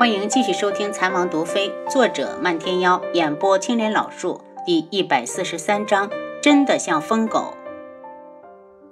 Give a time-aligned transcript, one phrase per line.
[0.00, 6.10] 欢迎继续收听《残王毒妃》，作者漫天妖，演播青莲老树，第一百四十三章，
[6.40, 7.52] 真的像疯狗。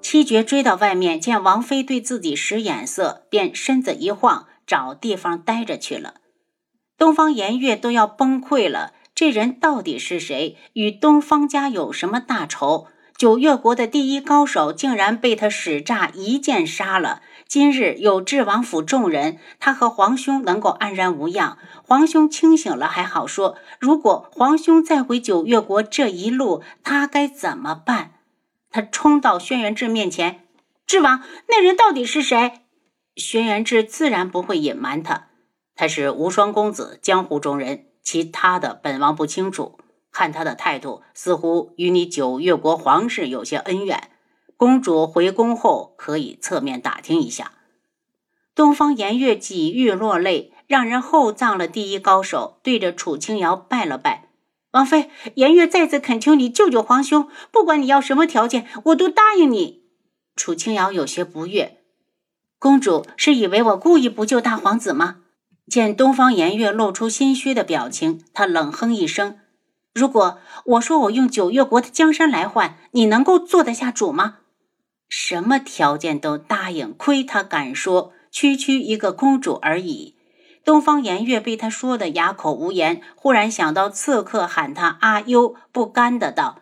[0.03, 6.17] 七绝追到外面，见王妃对自己使眼色，便身子一晃，找地方待着去了。
[6.99, 10.59] 东方颜月都要崩溃了，这人到底是谁？
[10.75, 12.89] 与东方家有什么大仇？
[13.19, 17.21] 九月国的第一高手竟然被他使诈一剑杀了。
[17.49, 21.59] 今日有智王府众人，他和皇兄能够安然无恙。
[21.83, 28.13] 皇兄清醒了还好说，如果皇兄再回九月国这一路，他该怎么办？
[28.71, 30.45] 他冲到轩辕志面前
[30.87, 32.61] ：“智王，那人到底是谁？”
[33.17, 35.27] 轩辕志自然不会隐瞒他，
[35.75, 39.77] 他是无双公子，江湖中人，其他的本王不清楚。
[40.19, 44.11] 看他的态度，似乎与你九月国皇室有些恩怨。
[44.57, 47.53] 公主回宫后，可以侧面打听一下。
[48.53, 54.31] 东方颜月几欲落泪，让人厚葬了第一高手，对着楚清瑶拜了拜。
[54.73, 59.85] 王妃，颜月再次恳求你救救皇兄，不管你要什么条件，我都答应你。
[60.35, 61.79] 楚清瑶有些不悦，
[62.59, 65.19] 公主是以为我故意不救大皇子吗？
[65.69, 69.39] 见东方颜月露出心虚的表情，她冷哼一声。
[69.99, 74.37] 如果我说我用九月国的江山来换，你能够做得下主吗？
[75.09, 80.15] 什么条件都答应，亏他敢说，区区一个公主而已。
[80.65, 86.61] 东方颜月被他说的哑口无言，忽然想到刺客喊他阿优，不甘的道：“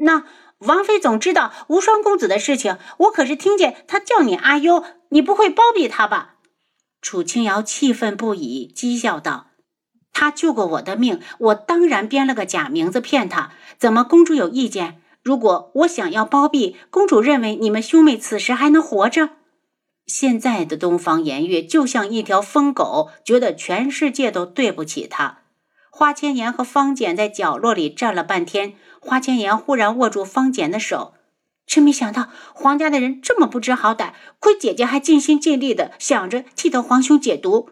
[0.00, 0.24] 那
[0.60, 6.36] 王妃总知道无双公子的事情，我可是听见他叫你阿优，你不会包庇他吧？”
[7.02, 9.47] 楚清瑶气愤不已，讥笑道。
[10.20, 13.52] 他救过我的命，我当然编了个假名字骗他。
[13.78, 15.00] 怎么公主有意见？
[15.22, 19.30] 如果我想要包庇，公主认为你们兄妹此时还能活着？
[20.06, 25.42] 现在的东方颜月就像一条疯狗，觉得全世界都对不起他。
[25.88, 31.14] 花千颜和方简在角落里站了半天，花千颜忽然握住方简的手，
[31.64, 37.70] 真没想到皇家的人这么不知好歹，亏姐姐还尽心尽力的想着替他皇兄解毒。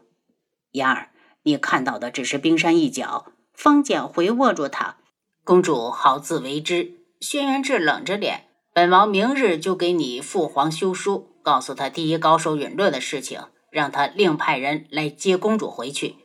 [0.70, 1.10] 妍儿。
[1.46, 3.32] 你看到的只是冰山一角。
[3.54, 4.96] 方简回握住他，
[5.44, 6.92] 公主好自为之。
[7.20, 13.40] 轩辕志冷着脸，本王明日就给你父皇修书，告诉他第一高手陨落的事情，
[13.70, 16.16] 让他另派人来接公主回去。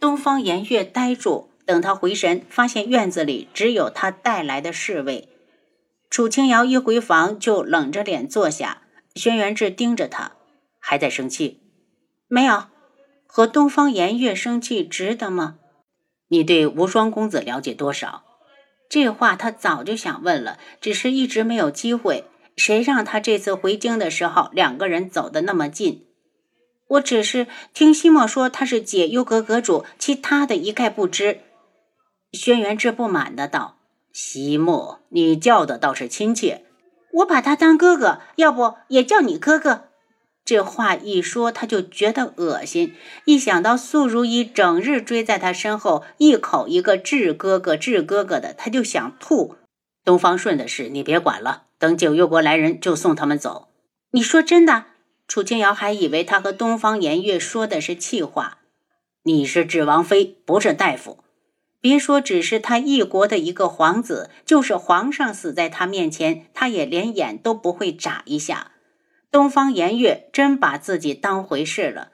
[0.00, 5.28] 东方颜月呆住，等他回神，发现院子里只有他带来的侍卫。
[6.08, 8.82] 楚清瑶一回房就冷着脸坐下，
[9.14, 10.32] 轩辕志盯着他，
[10.78, 11.60] 还在生气？
[12.28, 12.64] 没有。
[13.30, 15.58] 和东方颜月生气值得吗？
[16.28, 18.24] 你对无双公子了解多少？
[18.88, 22.24] 这话他早就想问了，只是一直没有机会。
[22.56, 26.06] 谁让他这次回京的时候两个人走得那么近？
[26.88, 31.42] 我只是听西莫说他是解忧阁阁主，其他的一概不知。
[32.32, 33.76] 轩辕志不满的道
[34.10, 36.64] ：“西莫，你叫的倒是亲切。
[37.12, 39.84] 我把他当哥哥，要不也叫你哥哥。”
[40.48, 42.94] 这话一说，他就觉得恶心。
[43.26, 49.56] 一想到素如意整日追在他身后，一口一个“智哥哥，智哥哥”的，他就想吐。
[50.06, 53.68] 东方顺的事你别管了，等九月国来人就送他们走。
[54.12, 54.86] 你说真的？
[55.26, 58.60] 楚清瑶还以为他和东方颜月说的是气话。
[59.24, 61.18] 你是智王妃，不是大夫。
[61.82, 68.72] 别说只是他一国的一个皇子，就是皇上死在他面前，他也连眼都不会眨一下。
[69.30, 72.12] 东方颜月真把自己当回事了。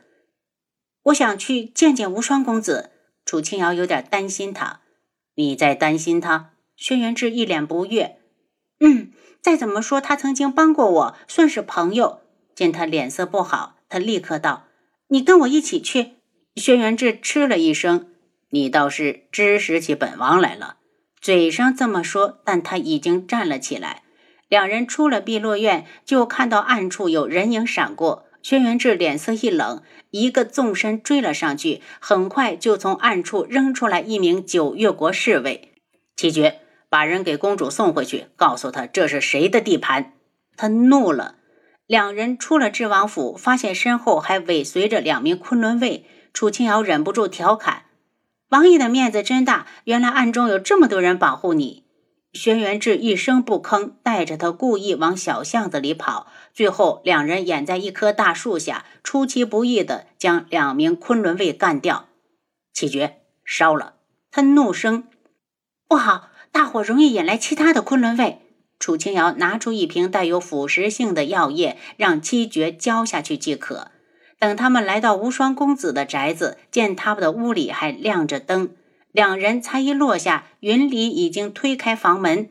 [1.05, 2.91] 我想去见见无双公子。
[3.25, 4.81] 楚清瑶有点担心他。
[5.35, 6.53] 你在担心他？
[6.77, 8.19] 轩辕志一脸不悦。
[8.81, 12.21] 嗯，再怎么说，他曾经帮过我，算是朋友。
[12.55, 14.67] 见他脸色不好，他立刻道
[15.09, 16.13] ：“你跟我一起去。”
[16.55, 18.13] 轩辕志嗤了一声
[18.51, 20.77] ：“你倒是支使起本王来了。”
[21.21, 24.04] 嘴上这么说，但他已经站了起来。
[24.55, 28.27] 两人出了碧落院，就看到暗处有人影闪过。
[28.41, 29.83] 轩辕志脸色一冷，
[30.13, 35.73] 一个纵身追了上去，很快就从暗处扔出来一名九月国侍卫。
[36.15, 40.13] 七绝，把人给公主送回去，告诉他这是谁的地盘。
[40.57, 41.35] 他怒了。
[41.89, 46.05] 两人出了智王府，发现身后还尾随着两名昆仑卫。
[46.33, 47.87] 楚清瑶忍不住调侃
[48.51, 51.83] ：“王爷的面子真大，原来暗中有这么多人保护你。”
[52.35, 56.27] 轩辕志一声不吭，带着他故意往小巷子里跑。
[56.53, 62.09] 最后，两人掩在一棵大树下，出其不意地将两名昆仑卫干掉。
[62.73, 63.95] 七绝，烧了！
[64.33, 65.05] 他怒声
[65.87, 68.41] ：“不好，大火容易引来其他的昆仑卫。”
[68.81, 73.93] 楚清瑶拿出一瓶带有腐蚀性的药液，让七绝浇下去即可。
[74.41, 78.71] 等他们来到无双公子的宅子，见他们的屋里还亮着灯，
[79.15, 82.51] 两人才一落下，云离已经推开房门：“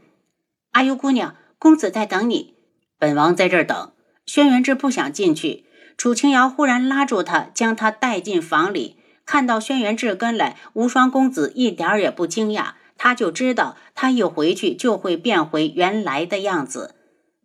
[0.71, 2.53] 阿尤姑娘，公子在等你。”
[2.97, 3.91] 本王在这儿等。
[4.25, 5.65] 轩辕志不想进去，
[5.97, 8.95] 楚清瑶忽然拉住他，将他带进房里。
[9.25, 16.95] 看到轩辕志跟来，无双公子一点也不惊讶，他就知道他一回去就会变回原来的样子。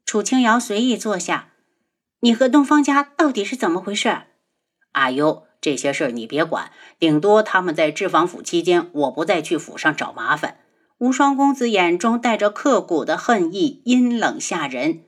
[0.07, 1.49] 楚清瑶随意坐下
[2.23, 4.17] ：“你和东方家到底是怎么回事？”
[4.95, 10.59] 阿优，这些事儿你别管，顶多他们在治防府期间，我不再去府上找麻烦。
[10.99, 15.03] 无双公子眼中带着刻骨的恨意，阴冷吓人。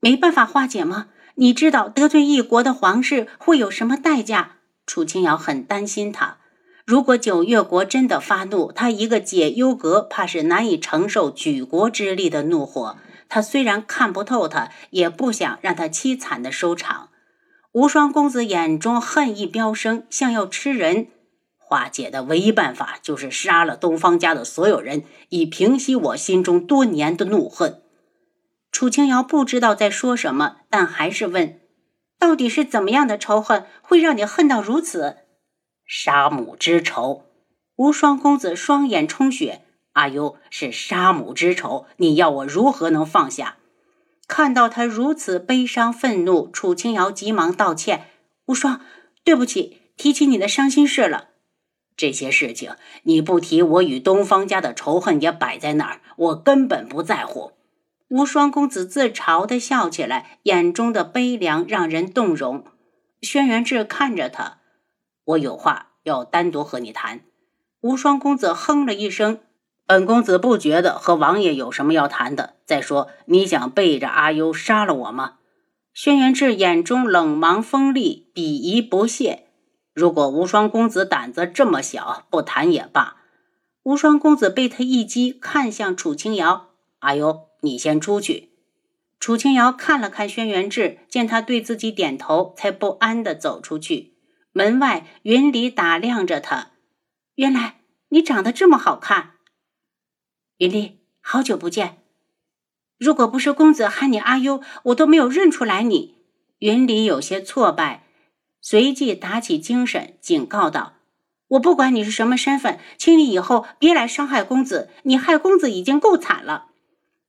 [0.00, 1.08] 没办法化解吗？
[1.36, 4.56] 你知道得罪一国的皇室会有什么代价？
[4.86, 6.38] 楚清瑶很担心他。
[6.84, 12.96] 如果九月国真的发怒，他一个解忧阁怕是难以承受举国之力的怒火。
[13.28, 17.10] 他虽然看不透他，也不想让他凄惨的收场。
[17.72, 21.08] 无双公子眼中恨意飙升，像要吃人。
[21.56, 27.82] 化解的唯一办法就是杀了东方家的所有人，以平息我心中多年的怒恨。
[28.72, 31.60] 楚清瑶不知道在说什么，但还是问。
[32.18, 35.18] 到底是怎么样的仇恨会让你恨到如此？
[35.86, 37.26] 杀母之仇！
[37.76, 39.62] 无双公子双眼充血。
[39.92, 43.58] 阿优是杀母之仇，你要我如何能放下？
[44.28, 48.08] 看到他如此悲伤愤怒，楚清瑶急忙道歉
[48.46, 48.82] ：“无双，
[49.24, 51.30] 对不起，提起你的伤心事了。
[51.96, 57.52] 这些事情你不提，我与东方家的仇恨也摆在那儿，我根本不在乎。”
[58.08, 62.64] 无双公子自嘲地笑起来，眼中的悲凉让人动容。
[63.20, 64.58] 轩辕志看着他，
[65.24, 67.22] 我有话要单独和你谈。
[67.80, 69.40] 无双公子哼了一声，
[69.88, 72.56] 本公子不觉得和王爷有什么要谈的。
[72.66, 75.36] 再说，你想背着阿优杀了我吗？
[75.94, 79.46] 轩辕志眼中冷芒锋利，鄙夷不屑。
[79.94, 83.16] 如果无双公子胆子这么小，不谈也罢。
[83.82, 86.66] 无双公子被他一击，看向楚清瑶，
[86.98, 87.48] 阿优。
[87.62, 88.50] 你先出去。
[89.18, 94.18] 楚清瑶看了看轩辕志，见他对自己点头，才不安地走出去。
[94.52, 96.72] 门外，云离打量着他。
[97.36, 97.80] 原来
[98.10, 99.30] 你长得这么好看。
[100.58, 101.98] 云离，好久不见。
[102.98, 106.16] 如果不是公子喊你阿优，我都没有认出来你。
[106.58, 108.02] 云离有些挫败，
[108.60, 110.94] 随即打起精神，警告道
[111.50, 114.90] ：“我不管你是什么身份，请你以后别来伤害公子。
[115.04, 116.66] 你害公子已经够惨了。”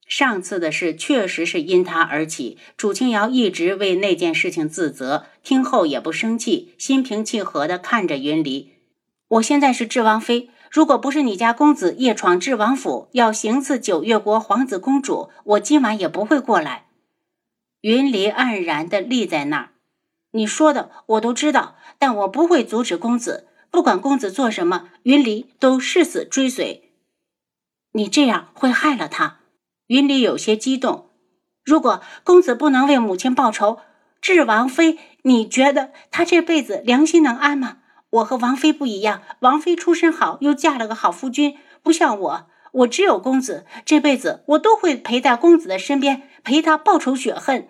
[0.09, 8.71] 上次的事确实是因他而起，楚清瑶一直为那件事情自责，听后也不生气，心平气和地看着云离。
[9.27, 16.85] 我现在是智王妃，如果不是你家公子夜闯智王府，要行刺九月国皇子公主，我今晚也不会过来。
[17.81, 19.69] 云离黯然地立在那儿。
[20.31, 26.91] 你说的我都知道，但我不会阻止公子，不管公子做什么，云离都誓死追随。
[27.93, 29.39] 你这样会害了他。
[29.87, 31.09] 云里有些激动。
[31.65, 33.79] 如果公子不能为母亲报仇，
[34.21, 37.79] 智王妃，你觉得他这辈子良心能安吗？
[38.11, 47.67] 我和王妃不一样，王妃出身好，又嫁了个好夫君，不像我，我只有公子，这辈子我都会陪在公子的身边，陪他报仇雪恨。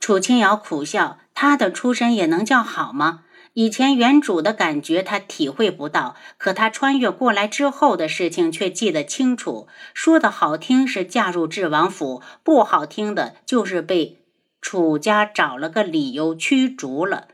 [0.00, 3.24] 楚清瑶苦笑，她的出身也能叫好吗？
[3.54, 9.66] 以前原主的感觉他体会不到，可他穿越过来之后的事情却记得清楚。
[9.92, 14.22] 说的好听是嫁入智王府，不好听的就是被
[14.60, 17.26] 楚家找了个理由驱逐了。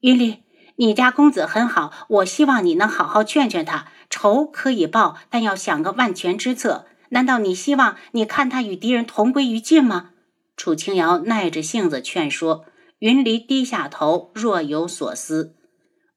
[0.00, 0.43] 云离，
[0.76, 3.86] 你家公子很好，我希望你能好好劝劝他。
[4.10, 6.86] 仇可以报，但要想个万全之策。
[7.10, 10.10] 难道你希望你看他与敌人同归于尽吗？
[10.56, 12.64] 楚清瑶耐着性子劝说。
[13.00, 15.56] 云离低下头，若有所思。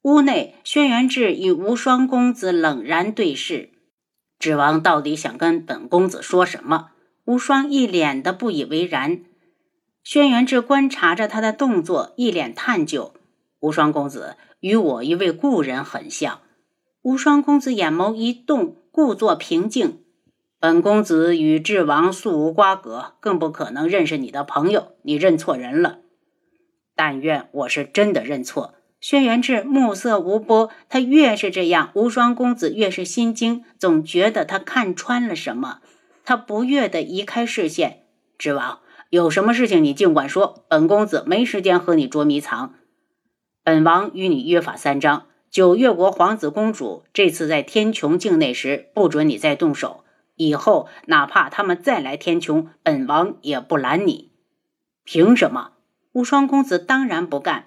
[0.03, 3.71] 屋内，轩辕志与无双公子冷然对视。
[4.39, 6.91] 智王到底想跟本公子说什么？
[7.25, 9.21] 无双一脸的不以为然。
[10.03, 13.13] 轩辕志观察着他的动作，一脸探究。
[13.59, 16.41] 无双公子与我一位故人很像。
[17.01, 20.01] 无双公子眼眸一动，故作平静。
[20.59, 24.93] 本公子与智王素无瓜葛，更不可能认识你的朋友。
[25.03, 25.99] 你认错人了。
[26.95, 28.73] 但愿我是真的认错。
[28.99, 35.81] 轩辕志目色无波，他越是这样，无双公子越是心惊，总觉得他看穿了什么。
[36.25, 38.05] 他不悦地移开视线。
[38.39, 38.79] 智王，
[39.11, 42.73] 有什么事情你尽管说，本公子没时间和你捉迷藏。
[43.67, 50.05] 本王与你约法三章：九月国皇子公主这次在天穹境内时，不准你再动手。
[50.37, 54.31] 以后哪怕他们再来天穹，本王也不拦你。
[55.03, 55.71] 凭什么？
[56.13, 57.65] 无双公子当然不干。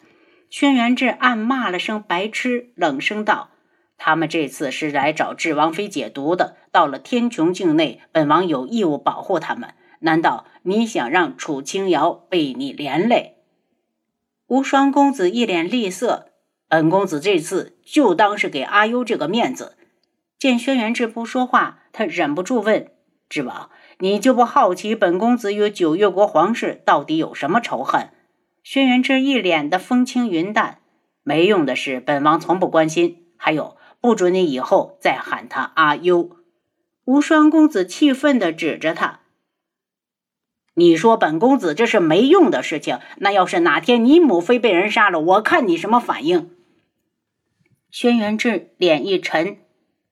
[0.48, 3.50] 轩辕志暗骂了声白痴，冷声道
[3.98, 6.56] ：“他们这次是来找智王妃解毒的。
[6.72, 9.74] 到了天穹境内，本王有义务保护他们。
[9.98, 13.36] 难道你想让楚清瑶被你连累？”
[14.50, 16.32] 无双公子一脸厉色
[16.68, 19.76] ：“本公子这次就当是给阿优这个面子。”
[20.40, 22.88] 见轩辕志不说话，他忍不住问
[23.30, 28.10] ：“智王，你就不好奇本公子与九月国皇室到底有什么仇恨？”
[28.64, 30.78] 轩辕志一脸的风轻云淡，
[31.22, 33.26] 没用的事，本王从不关心。
[33.36, 36.28] 还有，不准你以后再喊他阿优。
[37.04, 39.19] 无双公子气愤地指着他
[40.74, 46.50] ：“你说本公子这是没用的事情，那要是哪天你母妃被人杀了，我看你什么反应？”
[47.90, 49.58] 轩辕志脸一沉：“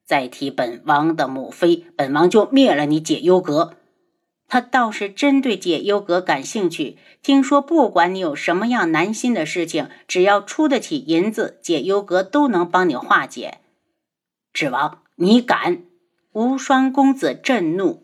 [0.05, 3.75] 再提本王的母妃，本王就灭了你解忧阁。”
[4.51, 6.97] 他倒是真对解忧阁感兴趣。
[7.21, 13.59] 听说不管你有什么样难心的事情，只要出得起银子，解忧阁都能帮你化解。
[14.51, 15.83] 指王，你敢？
[16.33, 18.03] 无双公子震怒。